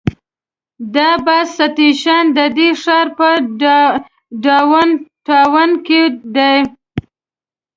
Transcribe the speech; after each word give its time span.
دا 0.95 1.09
بس 1.25 1.47
سټیشن 1.57 2.23
د 2.37 2.39
دې 2.57 2.69
ښار 2.81 3.07
په 3.17 3.29
ډاون 4.43 4.89
ټاون 5.27 5.69
کې 5.85 6.01
دی. 6.35 6.57